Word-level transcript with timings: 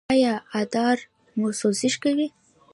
ایا 0.13 0.33
ادرار 0.59 0.97
مو 1.37 1.47
سوزش 1.59 1.93
کوي؟ 2.03 2.27